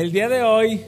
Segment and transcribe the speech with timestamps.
[0.00, 0.80] El día de hoy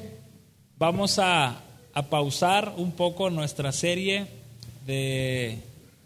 [0.78, 1.60] vamos a,
[2.08, 4.26] pausar un poco nuestra serie
[4.86, 5.58] de,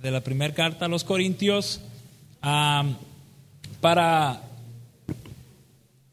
[0.02, 1.80] la primera carta a los Corintios
[3.80, 4.42] para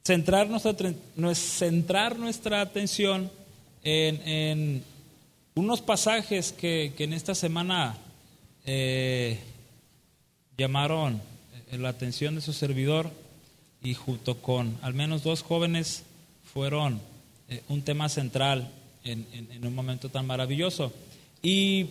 [0.04, 0.94] centrar nuestra,
[1.34, 3.32] centrar nuestra atención
[3.84, 4.84] en,
[5.56, 7.98] unos pasajes que, en esta semana
[8.66, 9.40] eh,
[10.60, 11.20] llamaron
[11.72, 13.10] la atención de su servidor
[13.82, 16.04] y junto con al menos dos jóvenes
[16.54, 17.02] fueron
[17.50, 18.72] eh, un tema central
[19.04, 19.26] en,
[19.66, 20.94] un momento tan maravilloso.
[21.42, 21.88] Y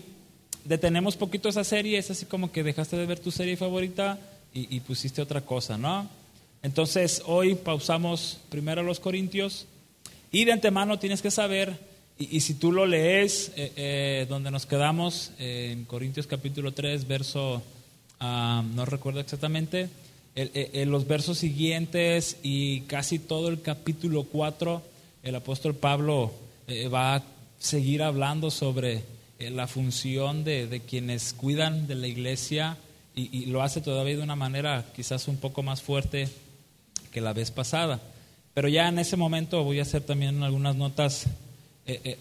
[0.64, 4.18] detenemos poquito esa serie, es así como que dejaste de ver tu serie favorita
[4.54, 6.08] y, pusiste otra cosa, ¿no?
[6.62, 9.66] Entonces hoy pausamos primero los Corintios
[10.30, 11.78] y de antemano tienes que saber,
[12.18, 17.62] y, si tú lo lees, eh, eh, donde nos quedamos, en Corintios capítulo 3, verso,
[18.20, 19.88] ah, no recuerdo exactamente,
[20.34, 24.82] en los versos siguientes y casi todo el capítulo 4,
[25.22, 26.32] el apóstol Pablo
[26.66, 27.22] eh, va a
[27.58, 29.02] seguir hablando sobre
[29.38, 32.76] eh, la función de, quienes cuidan de la iglesia
[33.14, 36.28] y, lo hace todavía de una manera quizás un poco más fuerte
[37.12, 38.00] que la vez pasada.
[38.54, 41.26] Pero ya en ese momento voy a hacer también algunas notas
[41.86, 42.16] eh,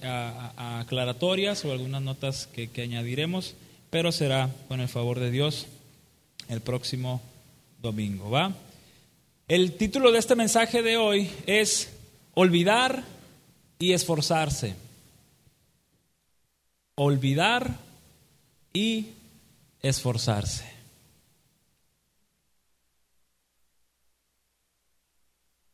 [0.58, 3.56] aclaratorias o algunas notas que, que añadiremos,
[3.90, 5.68] pero será con el favor de Dios
[6.50, 7.22] el próximo
[7.82, 8.54] domingo, ¿va?
[9.48, 11.90] El título de este mensaje de hoy es
[12.34, 13.04] Olvidar
[13.80, 14.76] y esforzarse.
[16.96, 17.76] Olvidar
[18.74, 19.08] y
[19.82, 20.66] esforzarse.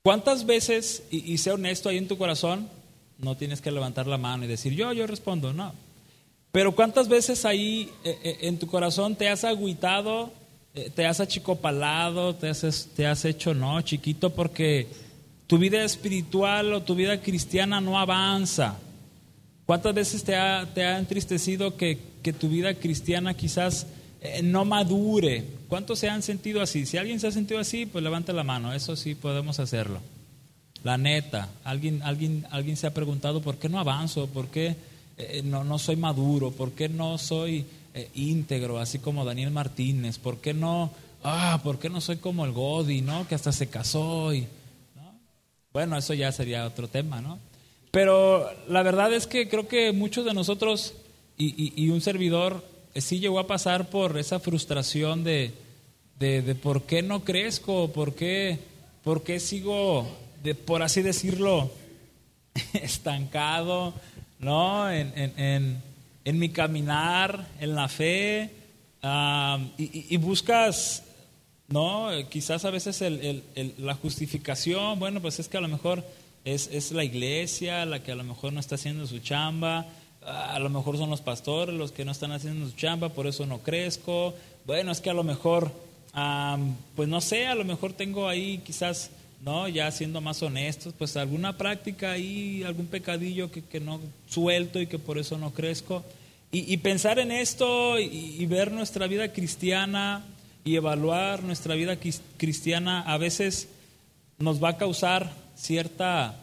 [0.01, 2.69] ¿Cuántas veces, y, sé honesto ahí en tu corazón,
[3.17, 5.73] no tienes que levantar la mano y decir yo, yo respondo, no.
[6.53, 10.31] Pero ¿cuántas veces ahí eh, eh, en tu corazón te has agüitado
[10.95, 14.87] te has achicopalado, te has, te has hecho, no, chiquito, porque
[15.47, 18.77] tu vida espiritual o tu vida cristiana no avanza.
[19.65, 21.97] ¿Cuántas veces te ha, te ha entristecido que,
[22.39, 23.87] tu vida cristiana quizás
[24.21, 25.45] eh, no madure?
[25.69, 26.85] ¿Cuántos se han sentido así?
[26.85, 30.01] Si alguien se ha sentido así, pues levante la mano, eso sí podemos hacerlo.
[30.83, 34.75] La neta, alguien, alguien, alguien se ha preguntado por qué no avanzo, por qué
[35.17, 37.65] eh, no soy maduro, por qué no soy
[37.97, 40.17] eh, así como Daniel Martínez?
[40.17, 40.91] ¿Por qué no,
[41.23, 43.27] ah, por qué no soy como el Godi, ¿no?
[43.27, 44.47] Que hasta se casó y,
[45.73, 47.39] Bueno, eso ya sería otro tema, ¿no?
[47.91, 50.93] Pero la verdad es que creo que muchos de nosotros
[51.37, 52.63] y, un servidor
[52.93, 55.53] eh, sí llegó a pasar por esa frustración de,
[56.19, 58.59] de, por qué no crezco, por qué,
[59.03, 60.07] por qué sigo,
[60.43, 61.71] de, por así decirlo,
[62.73, 63.93] estancado,
[64.39, 64.91] ¿no?
[64.91, 65.86] en
[66.35, 68.51] mi caminar, en la fe,
[69.77, 71.03] y, buscas,
[71.69, 72.09] ¿no?
[72.29, 73.03] Quizás a veces
[73.77, 76.03] la justificación, bueno, pues es que a lo mejor
[76.43, 79.85] es, la iglesia la que a lo mejor no está haciendo su chamba,
[80.25, 83.45] a lo mejor son los pastores los que no están haciendo su chamba, por eso
[83.45, 84.33] no crezco,
[84.65, 85.71] bueno, es que a lo mejor,
[86.95, 89.11] pues no sé, a lo mejor tengo ahí quizás
[89.41, 89.67] ¿no?
[89.67, 94.87] Ya siendo más honestos, pues alguna práctica ahí, algún pecadillo que, que no suelto y
[94.87, 96.03] que por eso no crezco.
[96.49, 100.23] Y, pensar en esto y, ver nuestra vida cristiana
[100.63, 101.97] y evaluar nuestra vida
[102.37, 103.67] cristiana a veces
[104.37, 106.35] nos va a causar cierta,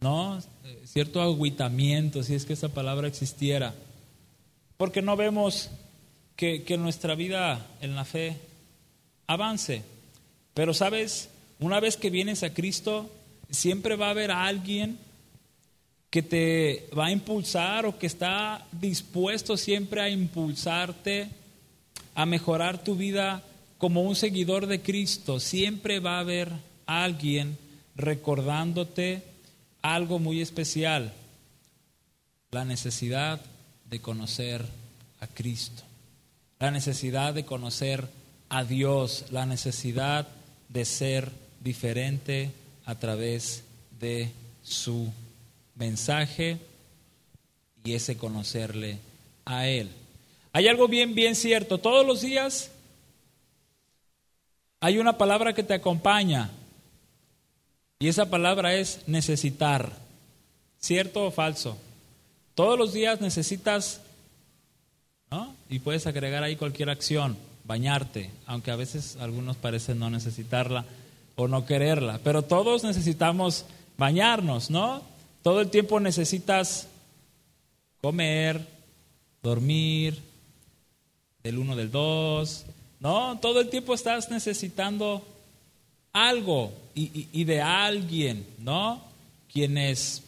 [0.00, 0.42] ¿no?
[0.84, 3.74] Cierto agüitamiento, si es que esa palabra existiera.
[4.76, 5.70] Porque no vemos
[6.34, 8.38] que, que nuestra vida en la fe
[9.28, 9.82] avance.
[10.52, 11.30] Pero sabes,
[11.64, 13.10] una vez que vienes a Cristo,
[13.50, 14.98] siempre va a haber alguien
[16.10, 21.28] que te va a impulsar o que está dispuesto siempre a impulsarte
[22.14, 23.42] a mejorar tu vida
[23.78, 25.40] como un seguidor de Cristo.
[25.40, 26.52] Siempre va a haber
[26.86, 27.56] alguien
[27.96, 29.22] recordándote
[29.80, 31.14] algo muy especial,
[32.50, 33.40] la necesidad
[33.88, 34.64] de conocer
[35.20, 35.82] a Cristo,
[36.58, 38.06] la necesidad de conocer
[38.50, 40.28] a Dios, la necesidad
[40.68, 42.52] de ser diferente
[42.84, 43.64] a través
[43.98, 44.30] de
[44.62, 45.10] su
[45.74, 46.58] mensaje
[47.82, 48.98] y ese conocerle
[49.46, 49.90] a Él.
[50.52, 51.78] Hay algo bien, bien cierto.
[51.78, 52.70] Todos los días
[54.78, 56.50] hay una palabra que te acompaña
[57.98, 60.04] y esa palabra es necesitar.
[60.78, 61.78] ¿Cierto o falso?
[62.54, 64.02] Todos los días necesitas,
[65.30, 65.56] ¿no?
[65.70, 70.84] Y puedes agregar ahí cualquier acción, bañarte, aunque a veces algunos parecen no necesitarla
[71.36, 73.64] o no quererla, pero todos necesitamos
[73.96, 75.02] bañarnos, ¿no?
[75.42, 76.88] Todo el tiempo necesitas
[78.00, 78.66] comer,
[79.42, 80.22] dormir,
[81.42, 82.64] del uno, del dos,
[83.00, 83.38] ¿no?
[83.38, 85.26] Todo el tiempo estás necesitando
[86.12, 89.02] algo y, de alguien, ¿no?
[89.52, 90.22] quienes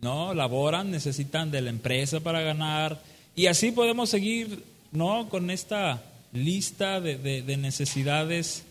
[0.00, 3.00] no laboran necesitan de la empresa para ganar
[3.34, 6.02] y así podemos seguir no con esta
[6.32, 8.64] lista de, de necesidades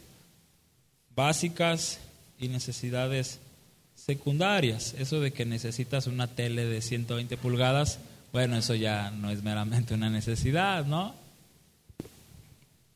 [1.16, 2.00] básicas
[2.40, 3.40] y necesidades
[3.96, 4.94] secundarias.
[4.98, 8.00] Eso de que necesitas una tele de 120 pulgadas,
[8.32, 11.16] bueno, eso ya no es meramente una necesidad, ¿no?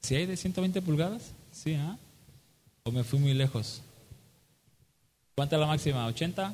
[0.02, 1.32] ¿Sí hay de 120 pulgadas?
[1.52, 1.98] Sí, ¿ah?
[2.84, 3.82] ¿O me fui muy lejos?
[5.36, 6.10] ¿Cuánta es la máxima?
[6.10, 6.54] ¿80?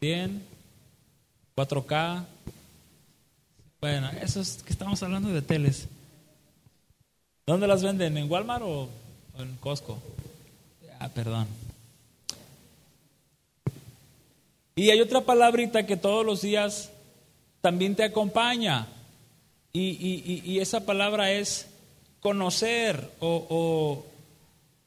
[0.00, 0.40] ¿100?
[1.56, 2.24] ¿4K?
[3.80, 5.88] Bueno, eso es que estamos hablando de teles.
[7.46, 8.16] ¿Dónde las venden?
[8.16, 8.88] ¿En Walmart o
[9.38, 10.00] en Costco?
[11.02, 11.48] Ah, perdón.
[14.76, 16.92] Y hay otra palabrita que todos los días
[17.60, 18.86] también te acompaña.
[19.72, 21.66] Y, esa palabra es
[22.20, 24.04] conocer o,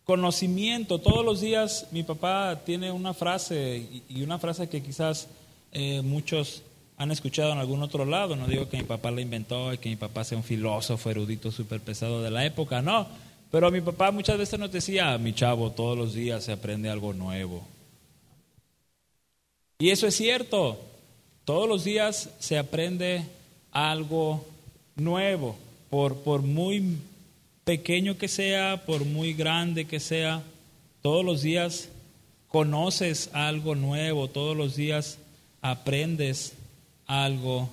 [0.05, 0.99] conocimiento.
[0.99, 5.27] Todos los días mi papá tiene una frase y, una frase que quizás
[5.73, 6.63] eh, muchos
[6.95, 8.37] han escuchado en algún otro lado.
[8.37, 11.51] No digo que mi papá la inventó y que mi papá sea un filósofo erudito
[11.51, 13.05] súper pesado de la época, no.
[13.55, 17.13] Pero mi papá muchas veces nos decía, mi chavo, todos los días se aprende algo
[17.13, 17.65] nuevo.
[19.79, 20.77] Y eso es cierto,
[21.45, 23.23] todos los días se aprende
[23.71, 24.45] algo
[24.97, 25.55] nuevo,
[25.89, 26.97] por, por muy
[27.63, 30.43] pequeño que sea, por muy grande que sea,
[31.01, 31.87] todos los días
[32.49, 35.17] conoces algo nuevo, todos los días
[35.61, 36.55] aprendes
[37.07, 37.69] algo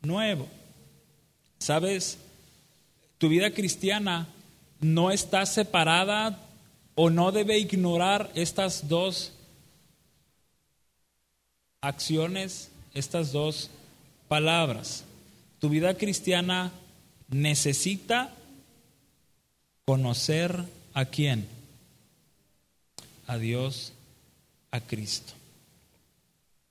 [0.00, 0.46] nuevo.
[1.58, 2.18] ¿Sabes?
[3.18, 4.28] Tu vida cristiana
[4.82, 6.38] no está separada
[6.94, 9.32] o no debe ignorar estas dos
[11.80, 13.70] acciones, estas dos
[14.28, 15.04] palabras.
[15.60, 16.72] Tu vida cristiana
[17.28, 18.34] necesita
[19.84, 20.64] conocer
[20.94, 21.46] a quién?
[23.26, 23.92] A Dios,
[24.70, 25.32] a Cristo.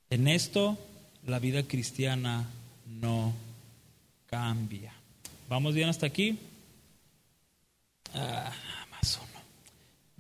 [0.09, 0.77] En esto
[1.25, 2.45] la vida cristiana
[2.85, 3.33] no
[4.27, 4.93] cambia.
[5.47, 6.37] ¿Vamos bien hasta aquí?
[8.13, 8.51] Ah,
[8.91, 9.39] más uno.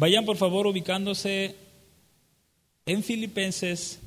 [0.01, 1.55] Vayan por favor ubicándose
[2.87, 3.99] en Filipenses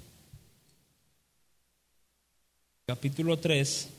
[2.84, 3.90] capítulo 3.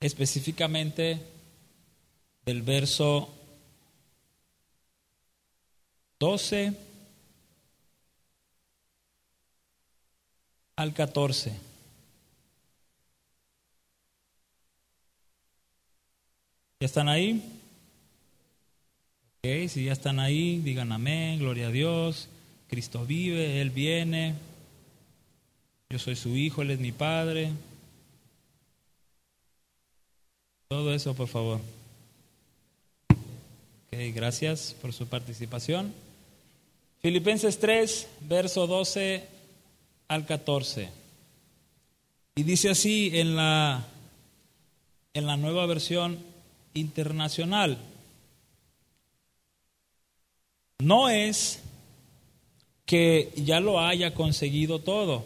[0.00, 1.20] Específicamente
[2.46, 3.28] del verso
[6.18, 6.72] 12
[10.76, 11.75] al 14.
[16.78, 17.42] ¿Ya están ahí?
[19.68, 22.28] si ya están ahí, digan amén, gloria a Dios,
[22.68, 24.34] Cristo vive, Él viene,
[25.88, 27.52] yo soy su hijo, Él es mi padre.
[30.68, 31.60] Todo eso, por favor.
[33.08, 35.94] Ok, gracias por su participación.
[37.00, 39.28] Filipenses 3, verso 12
[40.08, 40.90] al 14.
[42.34, 43.86] Y dice así en la,
[45.14, 46.35] en la nueva versión
[46.76, 47.78] internacional.
[50.78, 51.60] No es
[52.84, 55.24] que ya lo haya conseguido todo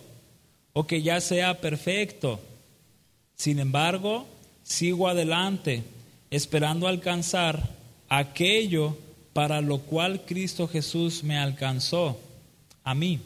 [0.73, 2.41] o que ya sea perfecto.
[3.37, 4.27] Sin embargo,
[4.63, 5.83] sigo adelante,
[6.31, 7.69] esperando alcanzar
[8.09, 8.97] aquello
[9.33, 12.19] para lo cual Cristo Jesús me alcanzó
[12.85, 13.21] a mí.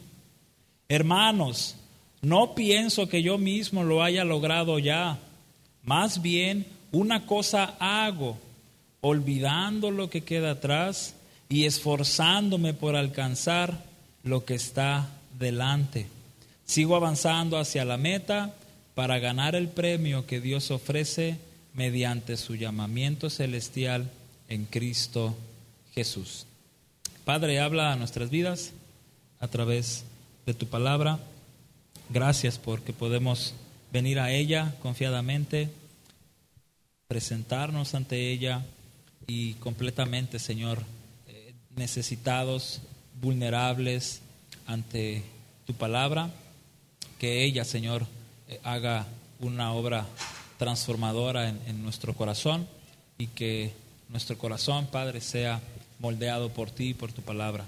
[0.88, 1.76] Hermanos,
[2.22, 5.18] no pienso que yo mismo lo haya logrado ya.
[5.82, 8.38] Más bien, una cosa hago,
[9.00, 11.14] olvidando lo que queda atrás
[11.48, 13.84] y esforzándome por alcanzar
[14.22, 15.08] lo que está
[15.38, 16.06] delante.
[16.64, 18.54] Sigo avanzando hacia la meta
[18.94, 21.36] para ganar el premio que Dios ofrece
[21.74, 24.10] mediante su llamamiento celestial
[24.48, 25.36] en Cristo
[25.94, 26.46] Jesús.
[27.24, 28.72] Padre, habla a nuestras vidas
[29.40, 30.04] a través
[30.46, 31.18] de tu palabra.
[32.10, 33.54] Gracias porque podemos
[33.92, 35.70] venir a ella confiadamente,
[37.14, 38.64] presentarnos ante ella
[39.28, 40.82] y completamente, Señor,
[41.76, 42.80] necesitados,
[43.22, 44.20] vulnerables
[44.66, 45.22] ante
[45.64, 46.32] tu palabra.
[47.20, 48.04] Que ella, Señor,
[48.48, 49.06] eh, haga
[49.38, 50.08] una obra
[50.58, 52.66] transformadora en, nuestro corazón
[53.16, 53.70] y que
[54.08, 55.60] nuestro corazón, Padre, sea
[56.00, 57.64] moldeado por ti y por tu palabra.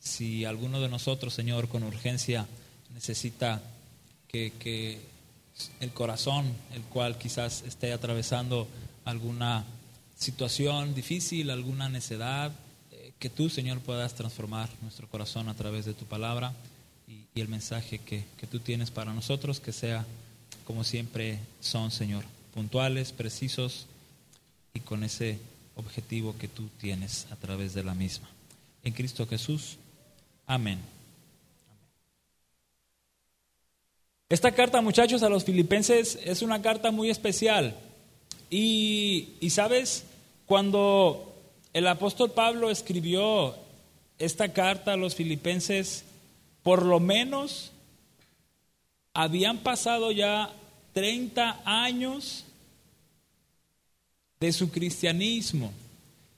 [0.00, 2.44] Si alguno de nosotros, Señor, con urgencia
[2.92, 3.62] necesita
[4.26, 4.98] que,
[5.80, 8.68] el corazón, el cual quizás esté atravesando
[9.04, 9.64] alguna
[10.16, 12.52] situación difícil, alguna necedad,
[13.20, 16.54] que tú, Señor, puedas transformar nuestro corazón a través de tu palabra
[17.06, 20.04] y, el mensaje que, que, tú tienes para nosotros, que sea
[20.66, 23.86] como siempre son, Señor, puntuales, precisos
[24.74, 25.38] y con ese
[25.76, 28.28] objetivo que tú tienes a través de la misma.
[28.84, 29.76] En Cristo Jesús.
[30.46, 30.80] Amén.
[34.30, 37.74] Esta carta, muchachos, a los filipenses es una carta muy especial.
[38.48, 40.04] Y, sabes,
[40.46, 41.34] cuando
[41.72, 43.56] el apóstol Pablo escribió
[44.20, 46.04] esta carta a los filipenses,
[46.62, 47.72] por lo menos
[49.14, 50.52] habían pasado ya
[50.92, 52.44] 30 años
[54.38, 55.72] de su cristianismo.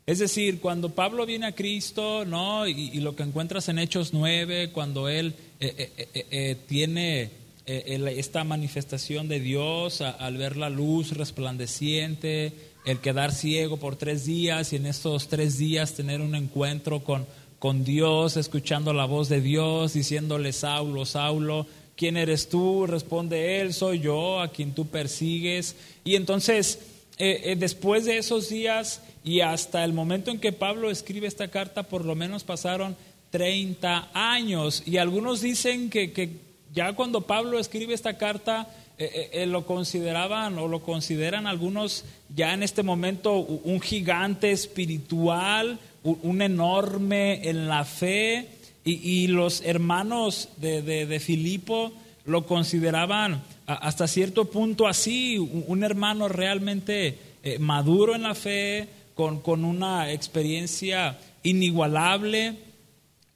[0.06, 2.66] Es decir, cuando Pablo viene a Cristo, ¿no?
[2.66, 9.28] Y, lo que encuentras en Hechos 9, cuando él eh, eh, eh, tiene esta manifestación
[9.28, 12.52] de Dios al ver la luz resplandeciente,
[12.84, 17.26] el quedar ciego por tres días y en estos tres días tener un encuentro con,
[17.58, 21.66] con Dios, escuchando la voz de Dios, diciéndole, Saulo, Saulo,
[21.96, 22.86] ¿quién eres tú?
[22.86, 25.76] Responde él, soy yo, a quien tú persigues.
[26.04, 26.80] Y entonces,
[27.16, 32.04] después de esos días, y hasta el momento en que Pablo escribe esta carta, por
[32.04, 32.96] lo menos pasaron
[33.30, 34.82] 30 años.
[34.86, 40.58] Y algunos dicen que, ya cuando Pablo escribe esta carta, eh, eh, eh, lo consideraban
[40.58, 47.84] o lo consideran algunos ya en este momento un gigante espiritual, un, enorme en la
[47.84, 48.48] fe.
[48.84, 51.92] Y, los hermanos de, de Filipo
[52.24, 57.16] lo consideraban hasta cierto punto así, un, hermano realmente
[57.60, 62.56] maduro en la fe, con, una experiencia inigualable.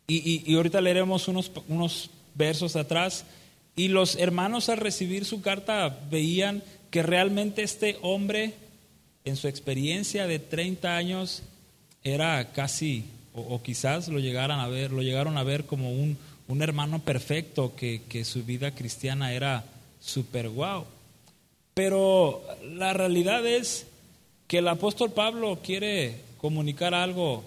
[0.09, 3.25] Y, ahorita leeremos unos, unos versos atrás.
[3.75, 8.55] Y los hermanos al recibir su carta veían que realmente este hombre,
[9.25, 11.43] en su experiencia de 30 años,
[12.05, 16.17] era casi, o, quizás lo llegaran a ver, lo llegaron a ver como un,
[16.49, 19.65] un hermano perfecto, que, que, su vida cristiana era
[20.01, 20.85] súper guau.
[21.75, 23.87] Pero la realidad es
[24.47, 27.45] que el apóstol Pablo quiere comunicar algo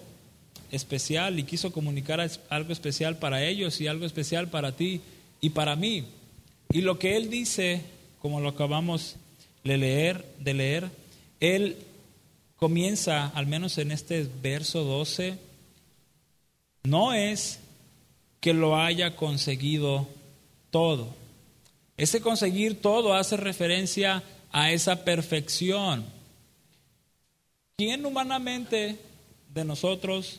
[0.70, 5.00] especial y quiso comunicar algo especial para ellos y algo especial para ti
[5.40, 6.04] y para mí.
[6.72, 7.82] Y lo que él dice,
[8.20, 9.16] como lo acabamos
[9.64, 10.90] de leer, de leer,
[11.40, 11.76] él
[12.56, 15.38] comienza, al menos en este verso 12,
[16.84, 17.60] no es
[18.40, 20.08] que lo haya conseguido
[20.70, 21.08] todo.
[21.96, 24.22] Ese conseguir todo hace referencia
[24.52, 26.04] a esa perfección
[27.80, 28.98] ¿Quién humanamente
[29.54, 30.38] de nosotros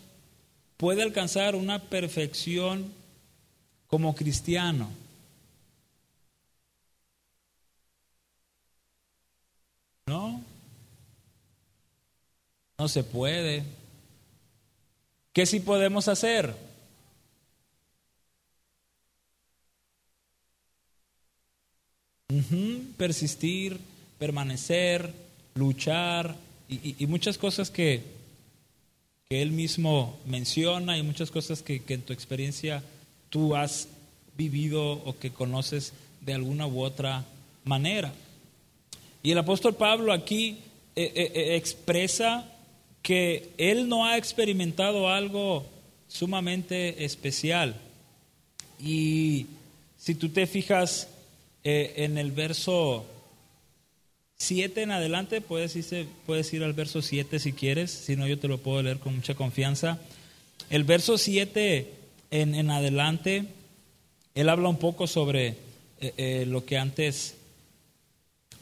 [0.82, 2.92] puede alcanzar una perfección
[3.86, 4.90] como cristiano?
[10.08, 10.42] No,
[12.80, 13.64] no se puede.
[15.34, 16.56] ¿Qué sí podemos hacer?
[22.98, 23.80] Persistir,
[24.18, 25.14] permanecer,
[25.54, 26.36] luchar,
[26.68, 28.21] y, muchas cosas que,
[29.32, 32.84] que, él mismo menciona y muchas cosas que, en tu experiencia
[33.30, 33.88] tú has
[34.36, 37.24] vivido o que conoces de alguna u otra
[37.64, 38.14] manera.
[39.24, 40.58] Y el apóstol Pablo aquí
[40.98, 42.46] eh, eh, eh, expresa
[43.02, 45.66] que él no ha experimentado algo
[46.10, 47.76] sumamente especial.
[48.84, 49.46] Y
[49.98, 51.08] si tú te fijas
[51.64, 53.06] en el verso
[54.42, 55.78] 7 en adelante, puedes,
[56.26, 59.16] puedes ir al verso 7 si quieres, si no yo te lo puedo leer con
[59.16, 60.00] mucha confianza.
[60.72, 61.94] El verso 7
[62.32, 63.46] en, adelante,
[64.34, 65.50] él habla un poco sobre
[66.00, 67.36] eh, eh, lo que antes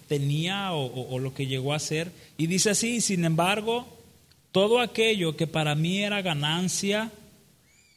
[0.09, 2.11] tenía o, lo que llegó a ser.
[2.37, 3.87] Y dice así, sin embargo,
[4.51, 7.09] todo aquello que para mí era ganancia,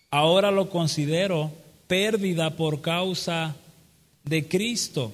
[0.09, 1.51] ahora lo considero
[1.89, 3.57] pérdida por causa
[4.23, 5.12] de Cristo.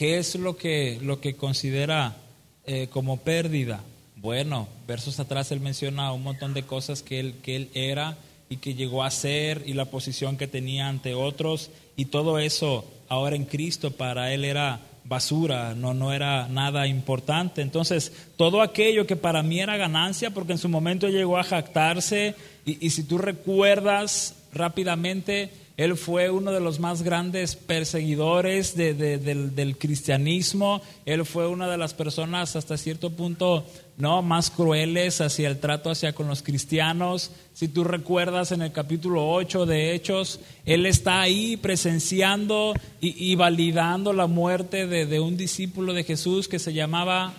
[0.00, 2.16] ¿Qué es lo que, lo que considera
[2.64, 3.82] eh, como pérdida?
[4.16, 8.16] Bueno, versos atrás él menciona un montón de cosas que él, que él era
[8.48, 12.90] y que llegó a ser y la posición que tenía ante otros y todo eso
[13.10, 17.60] ahora en Cristo para él era basura, no, no era nada importante.
[17.60, 22.34] Entonces, todo aquello que para mí era ganancia, porque en su momento llegó a jactarse,
[22.64, 25.50] y, y si tú recuerdas rápidamente,
[25.80, 30.82] él fue uno de los más grandes perseguidores del, cristianismo.
[31.06, 33.64] Él fue una de las personas hasta cierto punto
[33.96, 37.30] no más crueles hacia el trato hacia con los cristianos.
[37.54, 44.12] Si tú recuerdas en el capítulo 8 de Hechos, él está ahí presenciando y, validando
[44.12, 47.32] la muerte de un discípulo de Jesús que se llamaba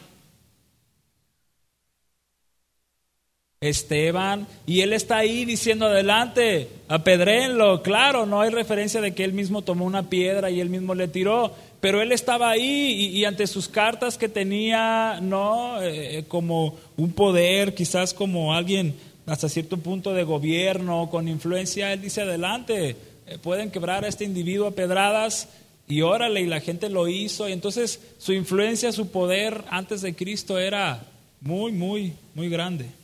[3.64, 9.34] Esteban, y él está ahí diciendo adelante, apedréenlo, claro, no hay referencia de que él
[9.34, 13.46] mismo tomó una piedra y él mismo le tiró, pero él estaba ahí y, ante
[13.46, 15.80] sus cartas que tenía, ¿no?
[15.80, 18.96] Eh, como un poder, quizás como alguien
[19.28, 22.96] hasta cierto punto de gobierno, con influencia, él dice, adelante,
[23.28, 25.50] eh, pueden quebrar a este individuo a pedradas
[25.88, 30.16] y órale, y la gente lo hizo, y entonces su influencia, su poder antes de
[30.16, 31.04] Cristo era
[31.42, 33.01] muy, muy, muy grande.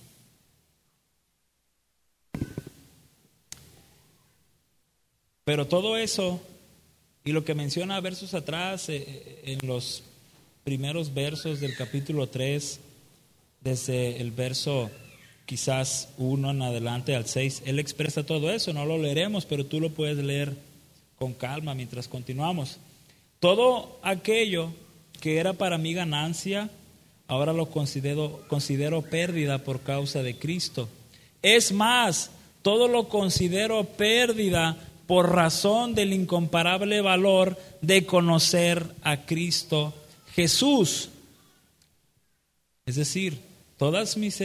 [5.47, 6.41] Pero todo eso
[7.23, 10.03] y lo que menciona versos atrás, eh, eh, en los
[10.65, 12.81] primeros versos del capítulo 3,
[13.61, 14.91] desde el verso
[15.45, 19.79] quizás 1 en adelante al 6, él expresa todo eso, no lo leeremos, pero tú
[19.79, 20.53] lo puedes leer
[21.17, 22.79] con calma mientras continuamos.
[23.39, 24.73] Todo aquello
[25.21, 26.69] que era para mí ganancia,
[27.29, 30.89] ahora lo considero, considero pérdida por causa de Cristo.
[31.41, 32.31] Es más,
[32.63, 34.77] todo lo considero pérdida
[35.07, 39.93] por razón del incomparable valor de conocer a Cristo
[40.35, 41.09] Jesús.
[42.85, 43.39] Es decir,
[43.77, 44.41] todas mis,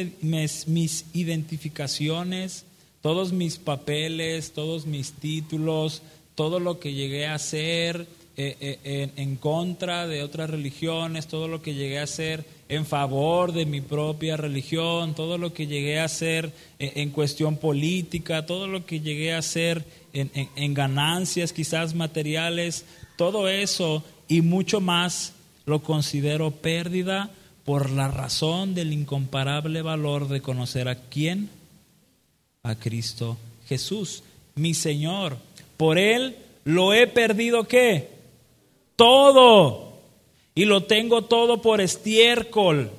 [1.13, 2.65] identificaciones,
[3.01, 6.03] todos mis papeles, todos mis títulos,
[6.35, 11.61] todo lo que llegué a hacer eh, eh, en, contra de otras religiones, todo lo
[11.61, 16.05] que llegué a hacer en favor de mi propia religión, todo lo que llegué a
[16.05, 22.87] hacer en cuestión política, todo lo que llegué a hacer en, ganancias quizás materiales,
[23.19, 25.35] todo eso y mucho más
[25.67, 27.31] lo considero pérdida
[27.67, 31.51] por la razón del incomparable valor de conocer a quién,
[32.63, 33.37] a Cristo
[33.69, 34.23] Jesús,
[34.55, 35.37] mi Señor.
[35.77, 38.13] Por Él lo he perdido qué?
[38.97, 39.92] Todo.
[40.55, 42.91] Y lo tengo todo por estiércol.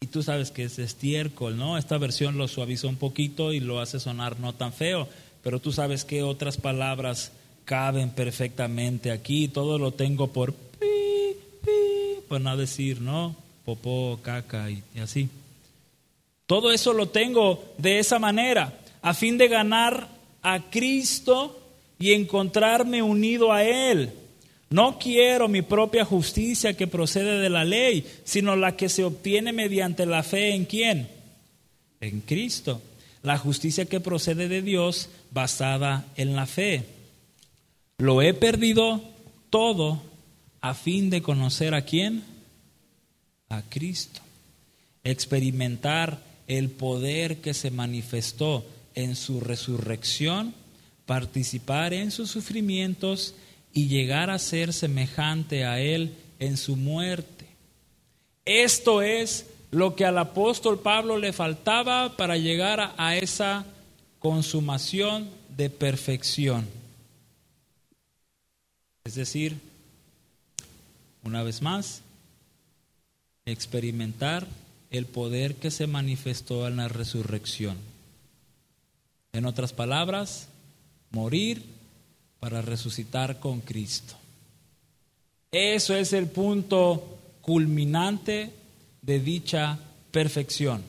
[0.00, 1.78] Y tú sabes que es estiércol, ¿no?
[1.78, 5.08] Esta versión lo suaviza un poquito y lo hace sonar no tan feo
[5.44, 7.30] pero tú sabes que otras palabras
[7.66, 9.46] caben perfectamente aquí.
[9.46, 13.36] Todo lo tengo por pi, pi, por no decir, ¿no?
[13.66, 15.28] Popó, caca y, y así.
[16.46, 20.08] Todo eso lo tengo de esa manera, a fin de ganar
[20.42, 21.60] a Cristo
[21.98, 24.14] y encontrarme unido a Él.
[24.74, 29.52] No quiero mi propia justicia que procede de la ley, sino la que se obtiene
[29.52, 31.08] mediante la fe en quién?
[32.00, 32.82] En Cristo
[33.22, 36.86] la justicia que procede de Dios basada en la fe.
[37.98, 39.00] Lo he perdido
[39.48, 40.02] todo
[40.60, 42.24] a fin de conocer a quién?
[43.50, 44.22] A Cristo.
[45.04, 50.52] Experimentar el poder que se manifestó en su resurrección,
[51.06, 53.36] participar en sus sufrimientos
[53.74, 57.46] y llegar a ser semejante a Él en su muerte.
[58.46, 63.66] Esto es lo que al apóstol Pablo le faltaba para llegar a, esa
[64.20, 66.66] consumación de perfección.
[69.02, 69.58] Es decir,
[71.24, 72.02] una vez más,
[73.44, 74.46] experimentar
[74.90, 77.76] el poder que se manifestó en la resurrección.
[79.32, 80.48] En otras palabras,
[81.10, 81.73] morir
[82.44, 84.12] para resucitar con Cristo.
[85.50, 88.50] Eso es el punto culminante
[89.00, 89.78] de dicha
[90.10, 90.82] perfección.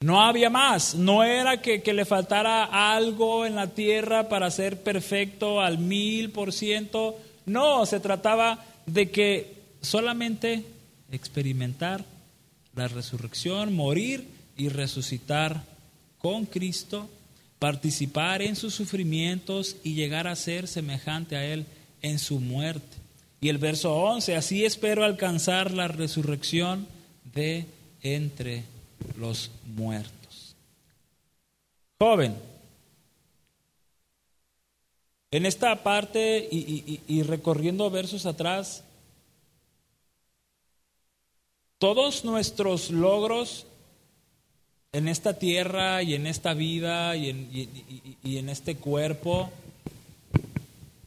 [0.00, 2.64] No había más, no era que, le faltara
[2.96, 9.12] algo en la tierra para ser perfecto al mil por ciento, no, se trataba de
[9.12, 10.64] que solamente
[11.12, 12.04] experimentar
[12.74, 14.26] la resurrección, morir
[14.56, 15.62] y resucitar
[16.18, 17.08] con Cristo,
[17.58, 21.66] participar en sus sufrimientos y llegar a ser semejante a Él
[22.02, 22.96] en su muerte.
[23.40, 26.86] Y el verso 11, así espero alcanzar la resurrección
[27.34, 27.66] de
[28.02, 28.64] entre
[29.16, 30.56] los muertos.
[32.00, 32.36] Joven,
[35.30, 38.82] en esta parte y, recorriendo versos atrás,
[41.78, 43.66] todos nuestros logros
[44.92, 47.48] en esta tierra y en esta vida y en,
[48.22, 49.50] y en este cuerpo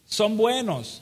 [0.07, 1.01] son buenos,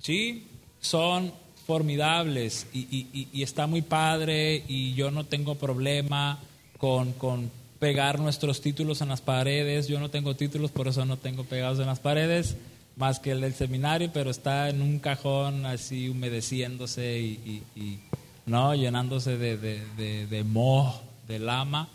[0.00, 0.46] ¿sí?
[0.80, 1.32] son
[1.66, 6.38] formidables y, está muy padre y yo no tengo problema
[6.78, 9.88] con, con pegar nuestros títulos en las paredes.
[9.88, 12.56] Yo no tengo títulos, por eso no tengo pegados en las paredes,
[12.96, 17.62] más que el del seminario, pero está en un cajón así humedeciéndose y,
[18.46, 18.74] ¿no?
[18.74, 21.88] llenándose de, de, de, moho, de lama.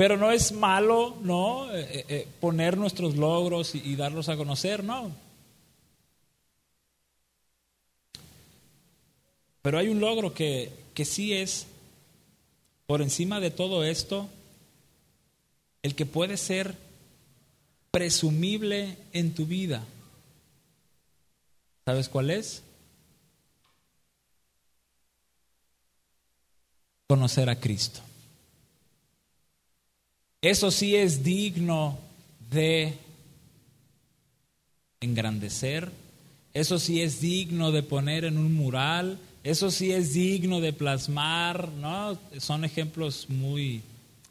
[0.00, 1.70] Pero no es malo, ¿no?
[1.76, 5.12] Eh, eh, eh, poner nuestros logros y darlos a conocer, ¿no?
[9.60, 11.66] Pero hay un logro que, que sí es,
[12.86, 14.26] por encima de todo esto,
[15.82, 16.78] el que puede ser
[17.90, 19.84] presumible en tu vida.
[21.84, 22.62] ¿Sabes cuál es?
[27.06, 28.00] Conocer a Cristo.
[30.42, 31.98] Eso sí es digno
[32.50, 32.94] de
[35.00, 35.90] engrandecer,
[36.54, 41.68] eso sí es digno de poner en un mural, eso sí es digno de plasmar,
[41.68, 42.18] ¿no?
[42.38, 43.82] Son ejemplos muy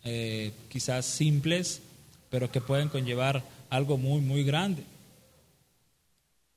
[0.03, 1.81] eh, quizás simples,
[2.31, 4.83] pero que pueden conllevar algo muy, muy grande.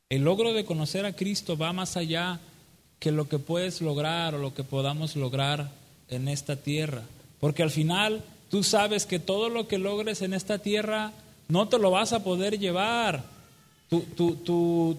[0.08, 2.40] El logro de conocer a Cristo va más allá
[2.98, 5.70] que lo que puedes lograr o lo que podamos lograr
[6.08, 7.02] en esta tierra,
[7.40, 11.12] porque al final tú sabes que todo lo que logres en esta tierra
[11.48, 13.24] no te lo vas a poder llevar.
[13.88, 14.02] Tu,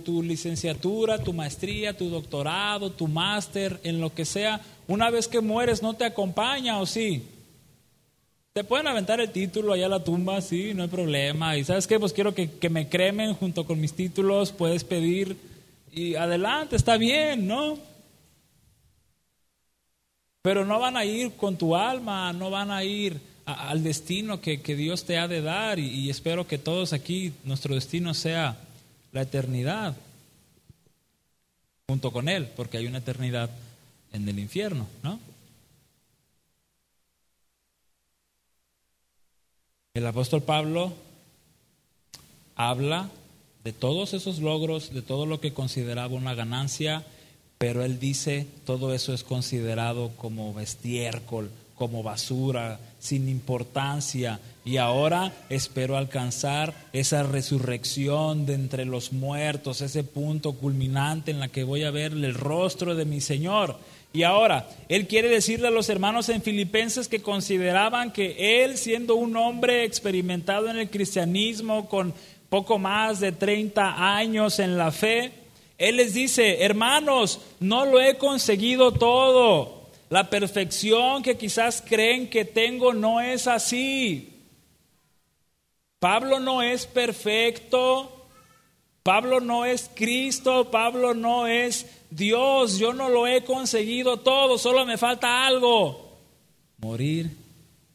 [0.03, 5.39] tu, licenciatura, tu maestría, tu doctorado, tu máster, en lo que sea, una vez que
[5.39, 7.27] mueres no te acompaña o sí.
[8.53, 11.55] Te pueden aventar el título allá a la tumba, sí, no hay problema.
[11.55, 15.37] Y sabes qué, pues quiero que, que me cremen junto con mis títulos, puedes pedir
[15.91, 17.77] y adelante, está bien, ¿no?
[20.41, 24.61] Pero no van a ir con tu alma, no van a ir al destino que,
[24.61, 28.57] que, Dios te ha de dar y, espero que todos aquí, nuestro destino sea
[29.11, 29.95] la eternidad
[31.87, 33.49] junto con Él, porque hay una eternidad
[34.13, 35.19] en el infierno, ¿no?
[39.93, 40.93] El apóstol Pablo
[42.55, 43.09] habla
[43.63, 47.05] de todos esos logros, de todo lo que consideraba una ganancia,
[47.59, 51.51] pero él dice todo eso es considerado como estiércol,
[51.83, 60.05] como basura, sin importancia, y ahora espero alcanzar esa resurrección de entre los muertos, ese
[60.05, 63.75] punto culminante en la que voy a ver el rostro de mi Señor.
[64.13, 69.15] Y ahora, Él quiere decirle a los hermanos en Filipenses que consideraban que Él, siendo
[69.15, 72.13] un hombre experimentado en el cristianismo, con
[72.47, 75.33] poco más de 30 años en la fe,
[75.77, 79.82] Él les dice, hermanos, no lo he conseguido todo.
[80.13, 84.43] La perfección que quizás creen que tengo no es así.
[85.97, 88.27] Pablo no es perfecto,
[89.01, 94.85] Pablo no es Cristo, Pablo no es Dios, yo no lo he conseguido todo, solo
[94.85, 96.15] me falta algo,
[96.77, 97.35] morir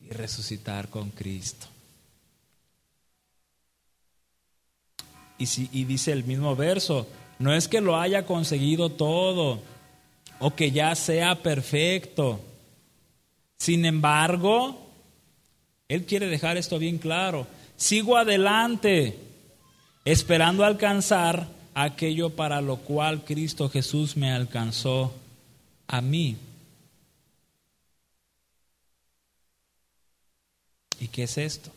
[0.04, 1.68] y resucitar con Cristo.
[5.38, 7.06] Y, y dice el mismo verso,
[7.38, 9.62] no es que lo haya conseguido todo
[10.40, 12.40] o que ya sea perfecto.
[13.58, 14.90] Sin embargo,
[15.88, 17.46] Él quiere dejar esto bien claro
[17.78, 19.16] sigo adelante,
[20.04, 25.14] esperando alcanzar aquello para lo cual Cristo Jesús me alcanzó
[25.86, 26.36] a mí.
[31.00, 31.70] ¿Y qué es esto?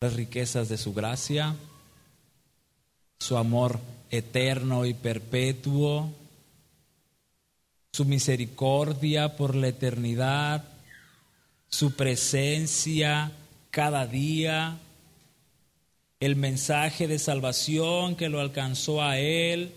[0.00, 1.56] Las riquezas de su gracia,
[3.18, 3.80] su amor
[4.12, 6.12] eterno y perpetuo,
[7.92, 10.64] su misericordia por la eternidad,
[11.68, 13.32] su presencia
[13.70, 14.78] cada día,
[16.20, 19.72] el mensaje de salvación que lo alcanzó a él,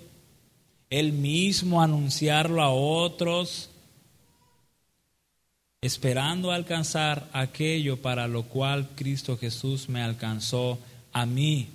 [0.89, 3.69] él mismo anunciarlo a otros,
[5.81, 10.77] esperando alcanzar aquello para lo cual Cristo Jesús me alcanzó
[11.13, 11.69] a mí,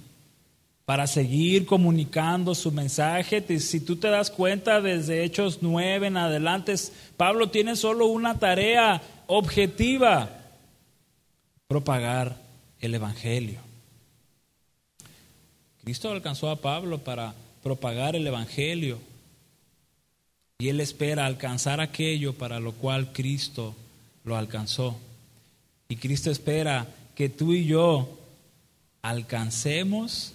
[0.91, 3.61] para seguir comunicando su mensaje.
[3.61, 6.75] Si tú te das cuenta desde Hechos 9 en adelante,
[7.17, 10.29] Pablo tiene solo una tarea, objetiva,
[11.69, 12.43] propagar
[12.81, 13.61] el Evangelio.
[15.85, 18.99] Cristo alcanzó a Pablo para propagar el Evangelio
[20.59, 23.77] y él espera alcanzar aquello para lo cual Cristo
[24.25, 24.99] lo alcanzó.
[25.89, 28.19] Y Cristo espera que tú y yo
[29.03, 30.35] alcancemos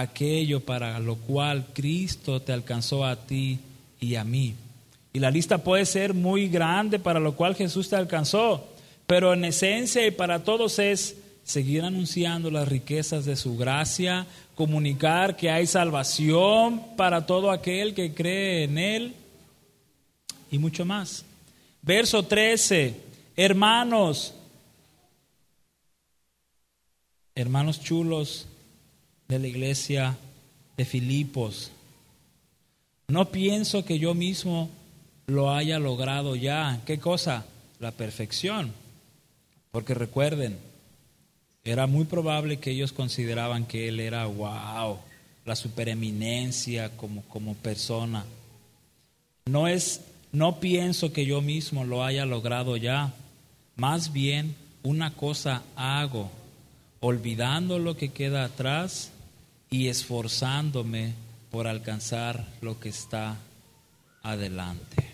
[0.00, 3.58] aquello para lo cual Cristo te alcanzó a ti
[4.00, 4.54] y a mí.
[5.12, 8.66] Y la lista puede ser muy grande para lo cual Jesús te alcanzó,
[9.06, 14.26] pero en esencia y para todos es seguir anunciando las riquezas de su gracia,
[14.56, 19.14] comunicar que hay salvación para todo aquel que cree en Él
[20.50, 21.24] y mucho más.
[21.82, 22.94] Verso 13,
[23.36, 24.34] hermanos,
[27.34, 28.48] hermanos chulos
[29.28, 30.16] de la iglesia
[30.76, 31.70] de Filipos,
[33.08, 34.70] no pienso que yo mismo
[35.26, 36.80] lo haya logrado ya.
[36.86, 37.44] ¿Qué cosa?
[37.78, 38.72] La perfección.
[39.70, 40.58] Porque recuerden,
[41.64, 44.98] era muy probable que ellos consideraban que él era, wow,
[45.44, 48.24] la supereminencia como, como persona.
[49.46, 50.00] No es,
[50.32, 53.12] no pienso que yo mismo lo haya logrado ya.
[53.76, 56.30] Más bien, una cosa hago,
[57.00, 59.10] olvidando lo que queda atrás
[59.74, 61.14] y esforzándome
[61.50, 63.36] por alcanzar lo que está
[64.22, 65.10] adelante.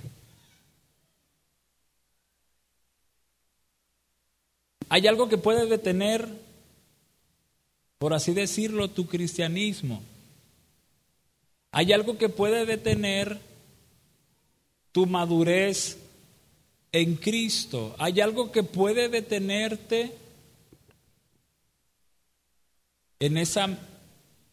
[4.91, 6.29] Hay algo que puede detener,
[7.99, 10.03] por así decirlo, tu cristianismo.
[11.73, 13.41] Hay algo que puede detener
[14.93, 15.97] tu madurez
[16.93, 17.95] en Cristo.
[17.99, 20.15] Hay algo que puede detenerte
[23.21, 23.87] en esa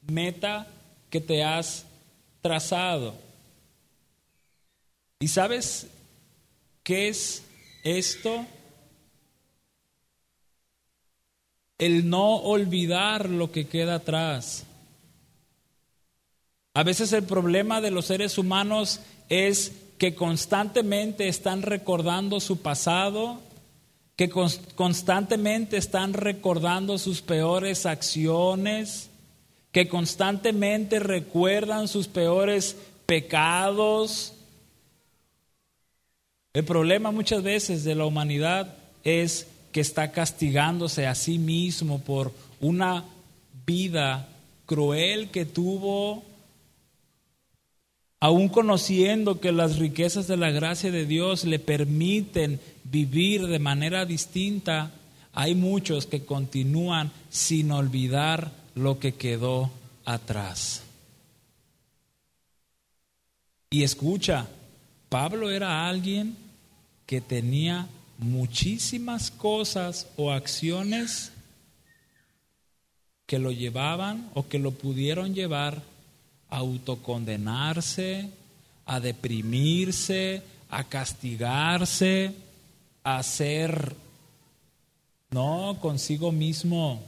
[0.08, 0.68] meta
[1.10, 1.86] que te has
[2.42, 3.16] trazado.
[5.20, 5.88] ¿Y sabes
[6.84, 7.44] qué es
[7.84, 8.46] esto?
[11.78, 14.66] El no olvidar lo que queda atrás.
[16.74, 23.40] A veces el problema de los seres humanos es que constantemente están recordando su pasado,
[24.16, 29.10] que constantemente están recordando sus peores acciones,
[29.78, 34.34] que constantemente recuerdan sus peores pecados.
[36.52, 42.32] El problema muchas veces de la humanidad es que está castigándose a sí mismo por
[42.60, 43.06] una
[43.68, 44.28] vida
[44.66, 46.24] cruel que tuvo
[48.20, 54.08] aún conociendo que las riquezas de la gracia de Dios le permiten vivir de manera
[54.08, 54.90] distinta,
[55.34, 59.72] hay muchos que continúan sin olvidar lo que quedó
[60.06, 60.84] atrás.
[63.70, 64.48] Y escucha,
[65.10, 66.38] Pablo era alguien
[67.06, 67.88] que tenía
[68.18, 71.32] muchísimas cosas o acciones
[73.26, 75.82] que lo llevaban o que lo pudieron llevar
[76.50, 78.30] autocondenarse,
[78.86, 82.34] a deprimirse, a castigarse,
[83.04, 83.96] a ser,
[85.30, 87.02] no, consigo mismo.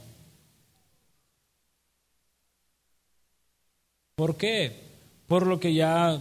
[4.20, 4.76] ¿Por qué?
[5.28, 6.20] Por lo que ya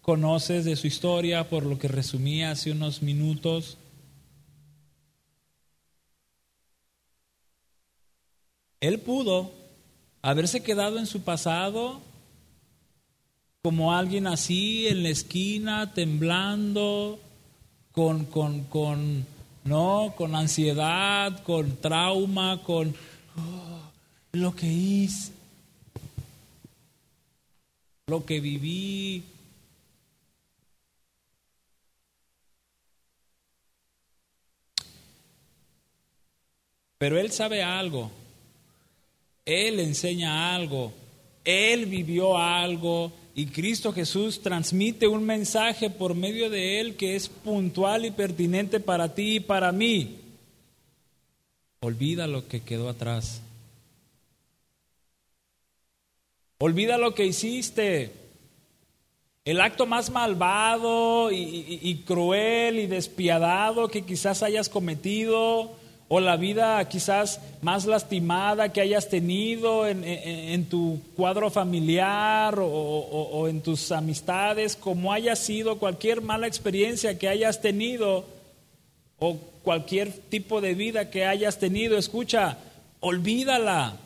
[0.00, 3.76] conoces de su historia, por lo que resumí hace unos minutos.
[8.80, 9.52] Él pudo
[10.22, 12.00] haberse quedado en su pasado
[13.60, 17.18] como alguien así en la esquina, temblando,
[17.92, 19.26] con, con, con,
[19.64, 20.14] ¿no?
[20.16, 22.96] con ansiedad, con trauma, con
[23.36, 23.90] oh,
[24.32, 25.34] lo que hice,
[28.06, 29.22] lo que viví.
[36.98, 38.10] Pero Él sabe algo,
[39.44, 40.92] Él enseña algo,
[41.44, 47.28] Él vivió algo, y Cristo Jesús transmite un mensaje por medio de él que es
[47.28, 50.18] puntual y pertinente para ti y para mí.
[51.80, 53.42] Olvida lo que quedó atrás.
[56.58, 58.12] Olvida lo que hiciste.
[59.44, 65.72] El acto más malvado y, cruel y despiadado que quizás hayas cometido
[66.08, 73.48] o la vida quizás más lastimada que hayas tenido en, tu cuadro familiar o, o,
[73.48, 78.24] en tus amistades, como haya sido cualquier mala experiencia que hayas tenido
[79.18, 82.56] o cualquier tipo de vida que hayas tenido, escucha,
[83.00, 83.98] olvídala.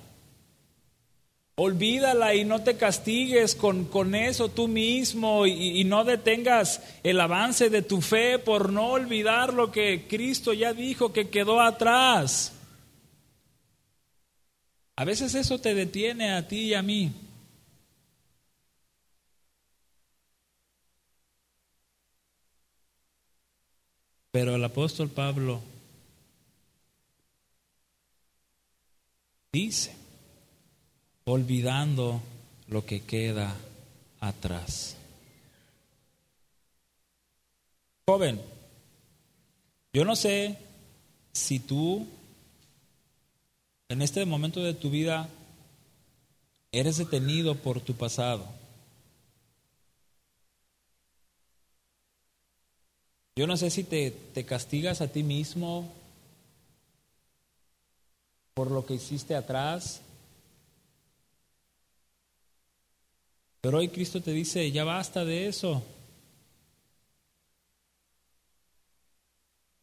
[1.61, 7.21] Olvídala y no te castigues con, con eso tú mismo y, y, no detengas el
[7.21, 12.53] avance de tu fe por no olvidar lo que Cristo ya dijo que quedó atrás.
[14.94, 17.12] A veces eso te detiene a ti y a mí.
[24.31, 25.61] Pero el apóstol Pablo
[29.51, 30.08] dice,
[31.29, 32.23] olvidando
[32.69, 33.55] lo que queda
[34.19, 34.97] atrás.
[38.07, 38.41] Joven,
[39.93, 40.57] yo no sé
[41.33, 42.07] si tú
[43.91, 45.29] en este momento de tu vida
[46.73, 48.47] eres detenido por tu pasado.
[53.37, 55.93] Yo no sé si te, te, castigas a ti mismo
[58.55, 60.01] por lo que hiciste atrás
[63.61, 65.83] Pero hoy Cristo te dice, ya basta de eso.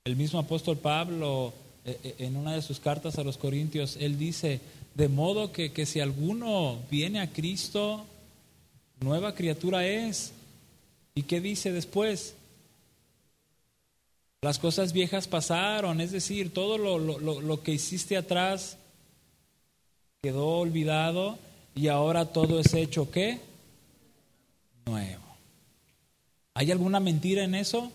[0.05, 4.17] El mismo apóstol Pablo, eh, eh, en una de sus cartas a los Corintios, él
[4.17, 4.61] dice,
[4.93, 8.05] de modo que, que si alguno viene a Cristo,
[9.01, 10.31] nueva criatura es.
[11.15, 12.35] ¿Y qué dice después?
[14.41, 18.77] Las cosas viejas pasaron, es decir, todo lo, lo, lo que hiciste atrás
[20.21, 21.37] quedó olvidado
[21.73, 23.39] y ahora todo es hecho qué?
[24.85, 25.23] Nuevo.
[26.53, 27.91] ¿Hay alguna mentira en eso?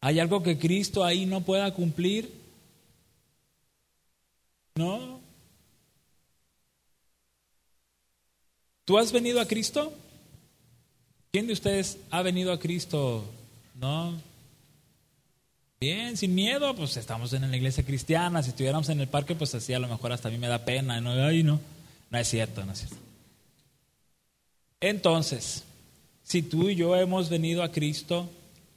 [0.00, 2.32] ¿Hay algo que Cristo ahí no pueda cumplir?
[4.74, 5.20] No.
[8.84, 9.92] ¿Tú has venido a Cristo?
[11.30, 13.24] ¿Quién de ustedes ha venido a Cristo?
[13.74, 14.20] No.
[15.80, 18.42] Bien, sin miedo, pues estamos en la iglesia cristiana.
[18.42, 20.64] Si estuviéramos en el parque, pues así a lo mejor hasta a mí me da
[20.64, 21.00] pena.
[21.00, 21.60] No, Ay, no.
[22.10, 22.96] no es cierto, no es cierto.
[24.82, 25.62] Entonces,
[26.24, 28.28] si tú y yo hemos venido a Cristo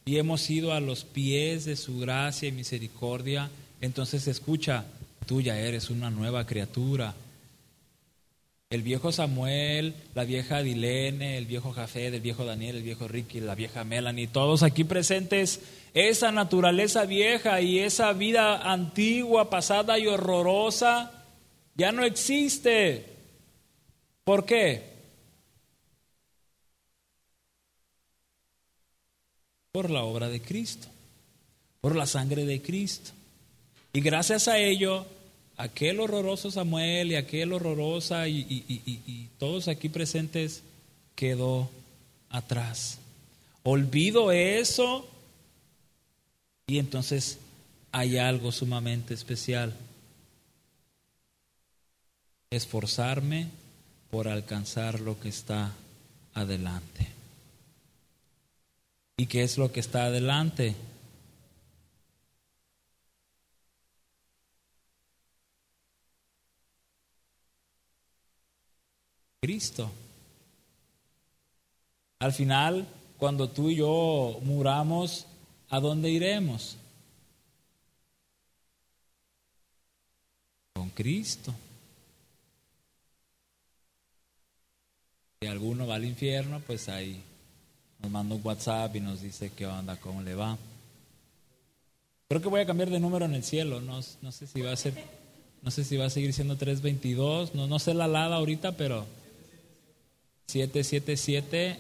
[0.05, 3.49] y hemos ido a los pies de su gracia y misericordia,
[3.81, 4.85] entonces escucha,
[5.25, 7.15] tú ya eres una nueva criatura.
[8.69, 13.39] El viejo Samuel, la vieja Dilene, el viejo Jafé, el viejo Daniel, el viejo Ricky,
[13.39, 15.61] la vieja Melanie, todos aquí presentes,
[15.95, 21.23] esa naturaleza vieja y esa vida antigua, pasada y horrorosa,
[21.73, 23.05] ya no existe.
[24.23, 24.94] ¿Por qué?
[29.75, 30.88] Por la obra de Cristo,
[31.81, 33.11] por la sangre de Cristo.
[33.91, 35.05] Y gracias a ello,
[35.57, 40.63] aquel horroroso Samuel y aquel horrorosa y, y, todos aquí presentes
[41.13, 41.69] quedó
[42.29, 42.99] atrás.
[43.63, 45.05] Olvido eso
[46.67, 47.39] y entonces
[47.91, 49.75] hay algo sumamente especial.
[52.49, 53.49] Esforzarme
[54.09, 55.73] por alcanzar lo que está
[56.33, 57.14] adelante.
[59.17, 60.75] ¿Y qué es lo que está adelante?
[69.41, 69.91] Cristo.
[72.19, 75.28] Al final, cuando tú y yo muramos,
[75.69, 76.78] ¿a dónde iremos?
[80.73, 81.54] Con Cristo.
[85.39, 87.23] Si alguno va al infierno, pues ahí
[88.05, 90.59] nos manda un WhatsApp y nos dice qué onda, cómo le va.
[92.29, 94.71] Creo que voy a cambiar de número en el cielo, no, no sé si va
[94.71, 94.93] a ser,
[95.63, 99.07] no sé si va a seguir siendo 322, no, no sé la alada ahorita, pero
[100.45, 101.79] 777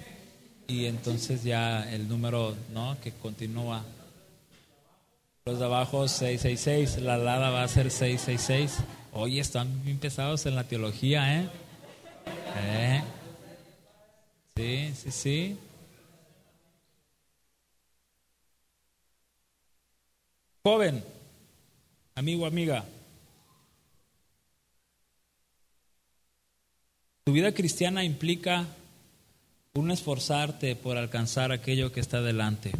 [0.67, 2.97] y entonces ya el número ¿no?
[3.03, 3.83] que continúa.
[5.45, 8.83] Los de abajo 666, la lada va a ser 666.
[9.13, 11.49] Oye, están bien pesados en la teología, ¿eh?
[12.57, 13.03] ¿eh?
[14.55, 15.57] Sí, sí, sí.
[20.65, 21.03] Joven,
[22.15, 22.83] amigo, amiga,
[27.23, 28.65] Tu vida cristiana implica
[29.73, 32.71] un esforzarte por alcanzar aquello que está delante.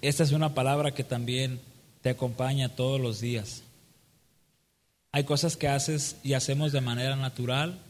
[0.00, 1.60] Esta es una palabra que también
[2.02, 3.64] te acompaña todos los días.
[5.10, 7.80] Hay cosas que haces y hacemos de manera natural,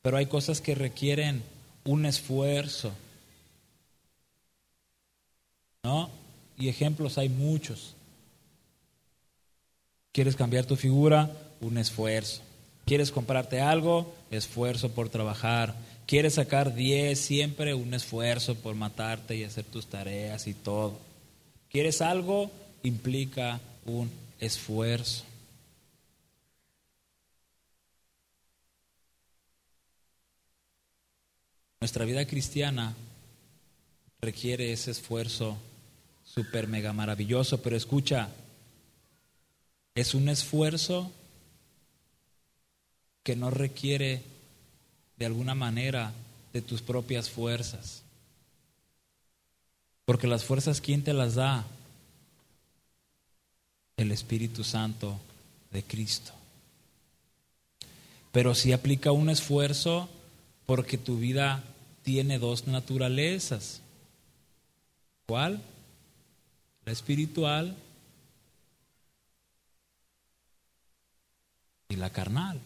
[0.00, 1.42] pero hay cosas que requieren
[1.84, 2.92] un esfuerzo.
[5.84, 6.08] ¿No?
[6.56, 7.94] Y ejemplos hay muchos.
[10.12, 11.30] ¿Quieres cambiar tu figura?
[11.60, 12.40] Un esfuerzo.
[12.86, 14.14] ¿Quieres comprarte algo?
[14.30, 15.74] Esfuerzo por trabajar.
[16.06, 17.18] ¿Quieres sacar 10?
[17.18, 20.98] Siempre un esfuerzo por matarte y hacer tus tareas y todo.
[21.68, 22.50] ¿Quieres algo?
[22.82, 25.24] Implica un esfuerzo.
[31.80, 32.94] Nuestra vida cristiana
[34.22, 35.58] requiere ese esfuerzo
[36.34, 38.28] súper mega maravilloso, pero escucha,
[39.94, 41.12] es un esfuerzo
[43.22, 44.22] que no requiere
[45.16, 46.12] de alguna manera
[46.52, 48.02] de tus propias fuerzas.
[50.04, 51.64] Porque las fuerzas, ¿quién te las da?
[53.96, 55.20] El Espíritu Santo
[55.70, 56.32] de Cristo.
[58.32, 60.08] Pero sí aplica un esfuerzo
[60.66, 61.62] porque tu vida
[62.02, 63.80] tiene dos naturalezas.
[65.26, 65.62] ¿Cuál?
[66.84, 67.76] La espiritual
[71.88, 72.60] y la carnal.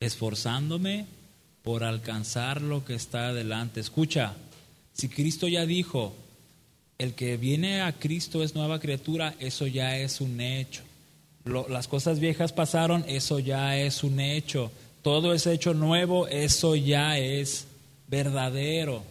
[0.00, 1.06] Esforzándome
[1.62, 3.80] por alcanzar lo que está adelante.
[3.80, 4.34] Escucha,
[4.92, 6.14] si Cristo ya dijo,
[6.98, 10.82] el que viene a Cristo es nueva criatura, eso ya es un hecho.
[11.44, 14.72] las cosas viejas pasaron, eso ya es un hecho.
[15.02, 17.66] Todo es hecho nuevo, eso ya es
[18.08, 19.02] verdadero.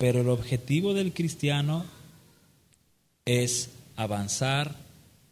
[0.00, 1.84] Pero el objetivo del cristiano
[3.26, 4.74] es avanzar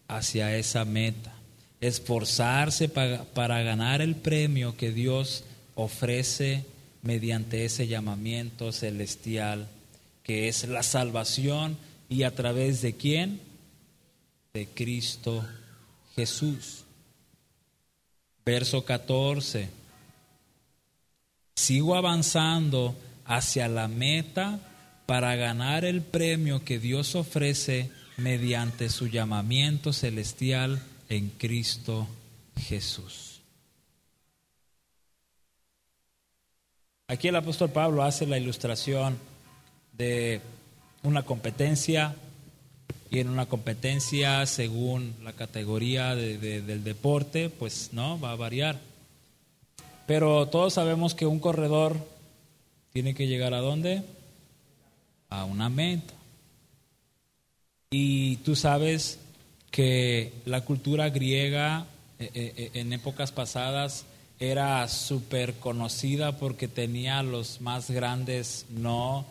[0.09, 1.33] hacia esa meta,
[1.81, 5.45] esforzarse para, para ganar el premio que Dios
[5.75, 6.67] ofrece
[7.01, 9.69] mediante ese llamamiento celestial
[10.23, 11.79] que es la salvación
[12.11, 13.41] y a través de quién?
[14.53, 15.47] De Cristo
[16.15, 16.85] Jesús.
[18.45, 19.71] Verso 14.
[21.55, 22.95] Sigo avanzando
[23.29, 24.59] hacia la meta
[25.07, 32.09] para ganar el premio que Dios ofrece mediante su llamamiento celestial en Cristo
[32.57, 33.41] Jesús.
[37.07, 39.17] Aquí el apóstol Pablo hace la ilustración
[39.93, 40.41] de
[41.03, 42.17] una competencia
[43.11, 48.79] y en una competencia según la categoría del deporte, pues no, va a variar.
[50.07, 51.97] Pero todos sabemos que un corredor
[52.93, 54.03] tiene que llegar a dónde?
[55.31, 56.15] A una meta.
[57.91, 59.19] Y tú sabes
[59.71, 61.87] que la cultura griega
[62.19, 64.05] eh, eh, eh, en épocas pasadas
[64.41, 69.27] era súper conocida porque tenía los más grandes no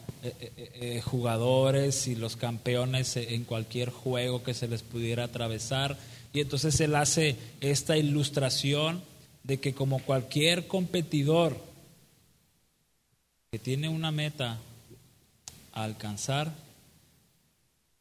[1.03, 5.97] jugadores y los campeones en cualquier juego que se les pudiera atravesar.
[6.33, 9.01] Y entonces él hace esta ilustración
[9.43, 11.55] de que como cualquier competidor
[13.51, 14.57] que tiene una meta
[15.73, 16.51] a alcanzar,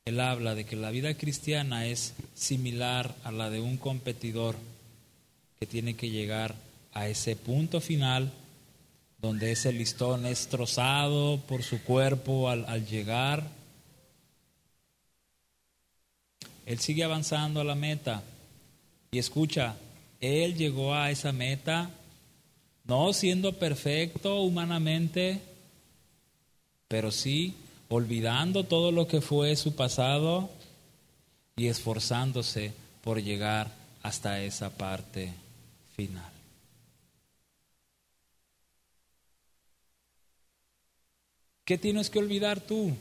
[0.04, 4.56] él habla de que la vida cristiana es similar a la de un competidor
[5.58, 6.54] que tiene que llegar
[6.92, 8.32] a ese punto final
[9.18, 13.42] donde ese listón es trozado por su cuerpo al, llegar.
[16.66, 18.22] Él sigue avanzando a la meta
[19.10, 19.76] y escucha,
[20.20, 21.90] él llegó a esa meta
[22.86, 25.40] no siendo perfecto humanamente,
[26.88, 27.54] pero sí
[27.88, 30.50] olvidando todo lo que fue su pasado
[31.56, 32.72] y esforzándose
[33.02, 33.72] por llegar
[34.02, 35.32] hasta esa parte
[35.96, 36.30] final.
[41.64, 42.96] ¿Qué tienes que olvidar tú?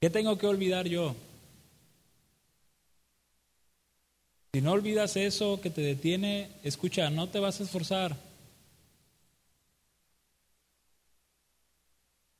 [0.00, 1.14] ¿Qué tengo que olvidar yo?
[4.54, 8.16] Si no olvidas eso que te detiene, escucha, no te vas a esforzar.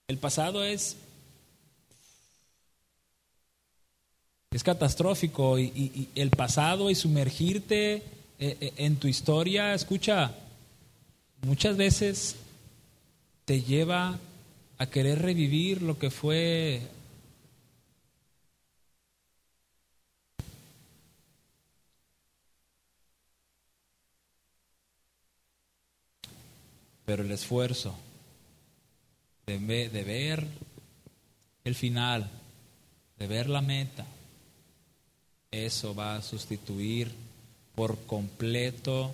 [0.07, 0.97] El pasado es,
[4.53, 8.03] es catastrófico y, el pasado y sumergirte eh,
[8.39, 10.37] eh, en tu historia, escucha,
[11.43, 12.37] muchas veces
[13.45, 14.21] te lleva
[14.79, 16.81] a querer revivir lo que fue
[27.05, 27.95] pero el esfuerzo
[29.47, 30.47] de, ver
[31.65, 32.31] el final,
[33.19, 34.07] de ver la meta,
[35.51, 37.13] eso va a sustituir
[37.75, 39.13] por completo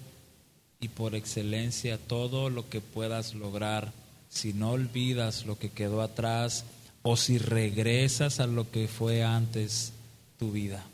[0.81, 3.93] y por excelencia todo lo que puedas lograr
[4.29, 6.65] si no olvidas lo que quedó atrás
[7.03, 9.93] o si regresas a lo que fue antes
[10.39, 10.85] tu vida.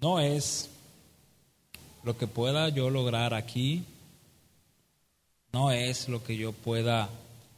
[0.00, 0.70] No es
[2.02, 3.84] lo que pueda yo lograr aquí.
[5.52, 7.08] No es lo que yo pueda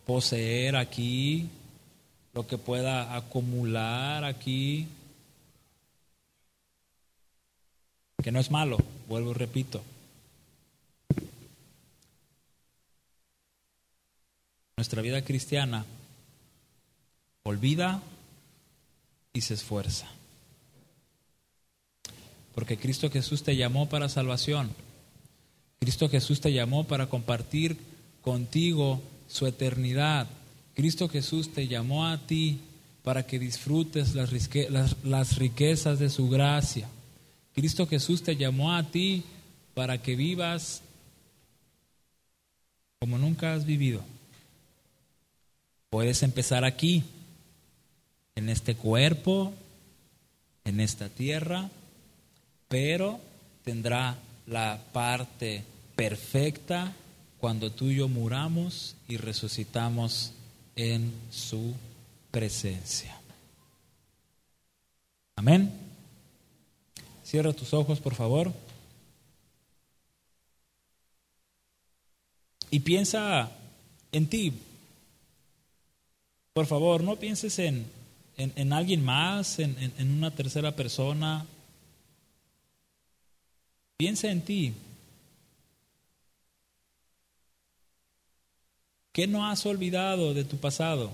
[0.07, 1.49] poseer aquí,
[2.33, 4.89] lo que pueda acumular aquí,
[8.23, 8.79] que no es malo,
[9.09, 9.83] vuelvo y repito.
[14.77, 15.85] Nuestra vida cristiana
[17.45, 18.01] olvida
[19.33, 20.09] y se esfuerza
[22.55, 24.71] porque Cristo Jesús te llamó para salvación.
[25.81, 27.77] Cristo Jesús te llamó para compartir
[28.23, 30.29] contigo su eternidad.
[30.75, 32.61] Cristo Jesús te llamó a ti
[33.03, 36.89] para que disfrutes las, riquezas de su gracia.
[37.55, 39.25] Cristo Jesús te llamó a ti
[39.75, 40.83] para que vivas
[43.01, 44.03] como nunca has vivido.
[45.91, 47.03] Puedes empezar aquí,
[48.35, 49.53] en este cuerpo,
[50.65, 51.69] en esta tierra,
[52.73, 53.21] pero
[53.65, 54.17] tendrá
[54.47, 55.63] la parte
[55.95, 56.91] perfecta
[57.39, 60.33] cuando tú y yo muramos y resucitamos
[60.75, 61.75] en su
[62.31, 63.15] presencia.
[65.37, 65.71] Amén.
[67.23, 68.51] Cierra tus ojos, por favor.
[72.71, 73.51] Y piensa
[74.13, 74.51] en ti.
[76.55, 77.85] Por favor, no pienses en,
[78.39, 81.45] en, alguien más, en, en una tercera persona,
[84.03, 84.75] Piensa en ti.
[89.13, 91.13] ¿Qué no has olvidado de tu pasado?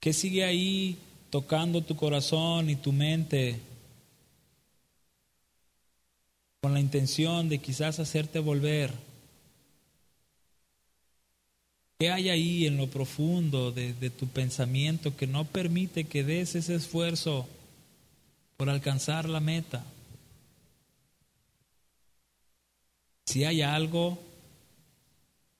[0.00, 0.98] ¿Qué sigue ahí
[1.30, 3.58] tocando tu corazón y tu mente
[6.60, 8.92] con la intención de quizás hacerte volver?
[11.98, 16.54] ¿Qué hay ahí en lo profundo de, de, tu pensamiento que no permite que des
[16.54, 17.48] ese esfuerzo
[18.58, 19.84] por alcanzar la meta?
[23.24, 24.18] Si hay algo,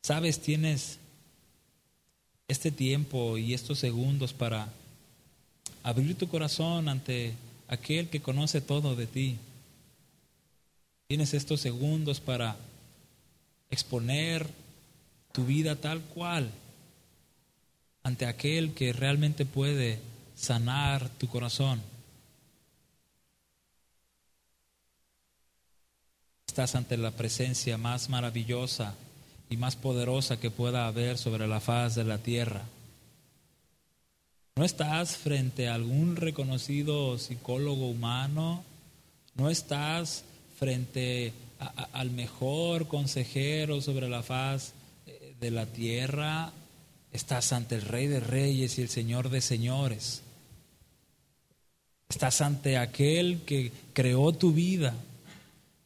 [0.03, 0.99] sabes, tienes
[2.49, 4.73] este tiempo y estos segundos para
[5.85, 7.35] abrir tu corazón ante
[7.69, 9.37] aquel que conoce todo de ti.
[11.07, 12.57] Tienes estos segundos para
[13.71, 14.49] exponer
[15.31, 16.51] tu vida tal cual
[18.03, 20.01] ante aquel que realmente puede
[20.35, 21.81] sanar tu corazón.
[26.59, 28.97] Estás ante la presencia más maravillosa
[29.49, 32.65] y más poderosa que pueda haber sobre la faz de la tierra.
[34.57, 38.65] No estás frente a algún reconocido psicólogo humano,
[39.37, 40.25] no estás
[40.59, 41.33] frente
[41.93, 44.73] al mejor consejero sobre la faz
[45.07, 46.51] eh, de la tierra,
[47.13, 50.23] estás ante el Rey de Reyes y el Señor de Señores.
[52.09, 54.97] Estás ante aquel que creó tu vida,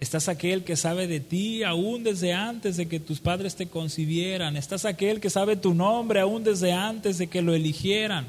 [0.03, 4.57] Estás aquel que sabe de ti aún desde antes de que tus padres te concibieran.
[4.57, 8.27] Estás aquel que sabe tu nombre aún desde antes de que lo eligieran.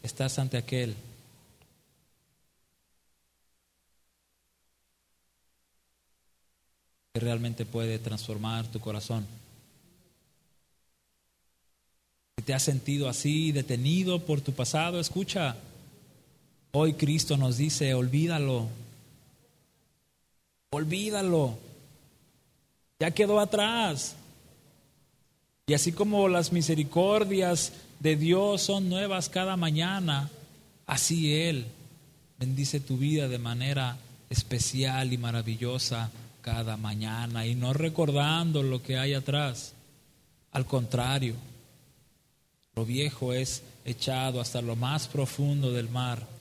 [0.00, 0.94] Estás ante aquel
[7.12, 9.26] que realmente puede transformar tu corazón.
[12.38, 15.56] Si te has sentido así, detenido por tu pasado, escucha.
[16.72, 18.68] Hoy Cristo nos dice, olvídalo,
[20.70, 21.58] olvídalo,
[23.00, 24.14] ya quedó atrás.
[25.66, 30.30] Y así como las misericordias de Dios son nuevas cada mañana,
[30.86, 31.66] así Él
[32.38, 33.98] bendice tu vida de manera
[34.28, 36.10] especial y maravillosa
[36.40, 39.72] cada mañana y no recordando lo que hay atrás.
[40.52, 41.34] Al contrario,
[42.76, 46.39] lo viejo es echado hasta lo más profundo del mar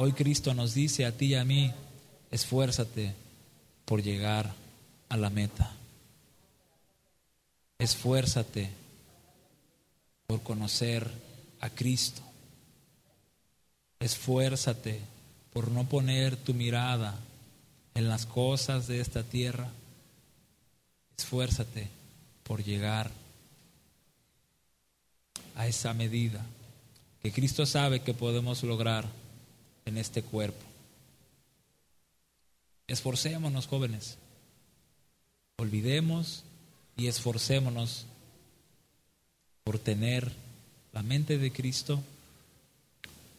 [0.00, 1.72] Hoy Cristo nos dice a ti y a mí,
[2.30, 3.16] esfuérzate
[3.84, 4.54] por llegar
[5.08, 5.72] a la meta.
[7.80, 8.70] Esfuérzate
[10.28, 11.10] por conocer
[11.58, 12.22] a Cristo.
[13.98, 15.00] Esfuérzate
[15.52, 17.18] por no poner tu mirada
[17.94, 19.68] en las cosas de esta tierra.
[21.16, 21.88] Esfuérzate
[22.44, 23.10] por llegar
[25.56, 26.46] a esa medida
[27.20, 29.04] que Cristo sabe que podemos lograr
[29.88, 30.64] en este cuerpo.
[32.86, 34.16] Esforcémonos, jóvenes.
[35.58, 36.44] Olvidemos
[36.96, 38.06] y esforcémonos
[39.64, 40.32] por tener
[40.92, 42.00] la mente de Cristo.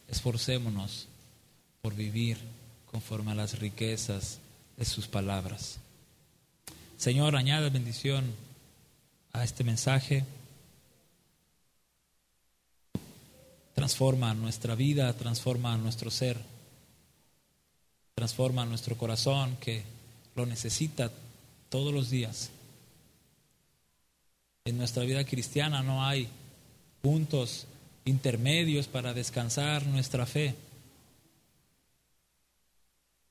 [0.08, 1.08] Esforcémonos
[1.82, 2.38] por vivir
[2.90, 4.38] conforme a las riquezas
[4.76, 5.78] de sus palabras.
[6.96, 8.24] Señor, añade bendición
[9.32, 10.24] a este mensaje.
[13.90, 16.38] Transforma nuestra vida, transforma nuestro ser,
[18.14, 19.82] transforma nuestro corazón que
[20.36, 21.10] lo necesita
[21.70, 22.50] todos los días.
[24.64, 26.28] En nuestra vida cristiana no hay
[27.02, 27.66] puntos
[28.04, 30.54] intermedios para descansar nuestra fe.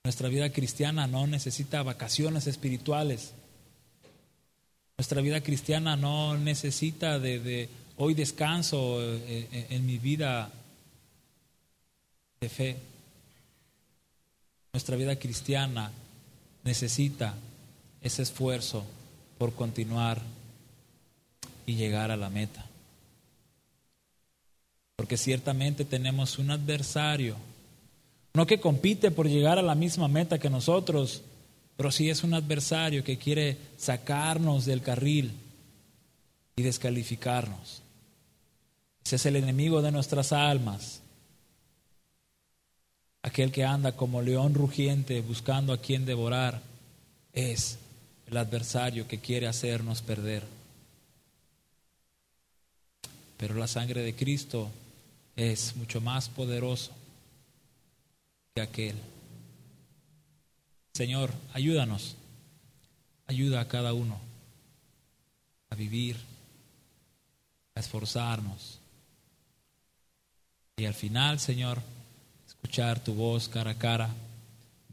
[0.03, 3.31] Nuestra vida cristiana no necesita vacaciones espirituales.
[4.97, 7.69] Nuestra vida cristiana no necesita de,
[8.01, 10.49] Hoy descanso eh, eh, en mi vida
[12.39, 12.77] de fe.
[14.71, 15.91] Nuestra vida cristiana
[16.63, 17.35] necesita
[18.01, 18.85] ese esfuerzo
[19.37, 20.21] por continuar
[21.65, 22.65] y llegar a la meta.
[24.95, 27.35] Porque ciertamente tenemos un adversario,
[28.33, 31.21] no que compite por llegar a la misma meta que nosotros,
[31.75, 35.33] pero sí es un adversario que quiere sacarnos del carril
[36.55, 37.81] y descalificarnos.
[39.11, 41.01] Es el enemigo de nuestras almas.
[43.23, 46.61] Aquel que anda como león rugiente buscando a quien devorar
[47.33, 47.79] es
[48.27, 50.43] el adversario que quiere hacernos perder.
[53.37, 54.69] Pero la sangre de Cristo
[55.35, 56.91] es mucho más poderoso
[58.53, 58.95] que aquel.
[60.93, 62.15] Señor, ayúdanos.
[63.25, 64.19] Ayuda a cada uno
[65.71, 66.17] a vivir,
[67.75, 68.78] a esforzarnos
[70.79, 71.81] y al final, Señor,
[72.47, 74.09] escuchar tu voz cara a cara,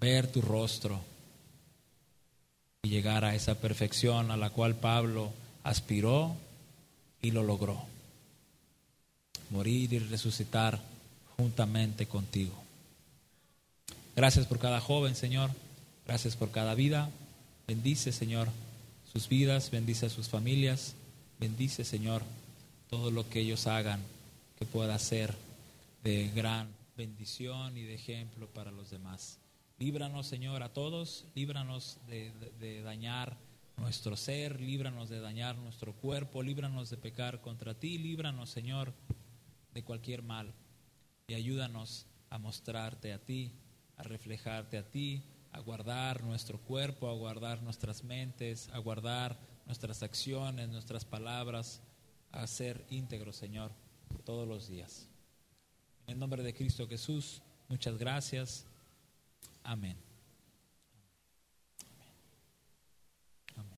[0.01, 1.01] ver tu rostro
[2.82, 5.32] y llegar a esa perfección a la cual Pablo
[5.62, 6.34] aspiró
[7.22, 7.80] y lo logró.
[9.51, 10.80] Morir y resucitar
[11.37, 12.55] juntamente contigo.
[14.16, 15.51] Gracias por cada joven, Señor.
[16.05, 17.11] Gracias por cada vida.
[17.68, 18.49] Bendice, Señor,
[19.12, 20.95] sus vidas, bendice a sus familias.
[21.39, 22.22] Bendice, Señor,
[22.91, 24.01] todo lo que ellos hagan
[24.59, 25.45] que pueda ser
[26.03, 29.38] de gran bendición y de ejemplo para los demás.
[29.78, 33.36] Líbranos, Señor, a todos, líbranos de, dañar
[33.76, 38.94] nuestro ser, líbranos de dañar nuestro cuerpo, líbranos de pecar contra ti, líbranos, Señor,
[39.74, 40.55] de cualquier mal.
[41.28, 43.53] Y ayúdanos a mostrarte a ti,
[43.99, 45.22] a reflejarte a ti,
[45.53, 51.82] a guardar nuestro cuerpo, a guardar nuestras mentes, a guardar nuestras acciones, nuestras palabras,
[52.32, 53.72] a ser íntegros, Señor,
[54.24, 55.09] todos los días.
[56.07, 58.64] En nombre de Cristo Jesús, muchas gracias.
[59.62, 60.05] Amén.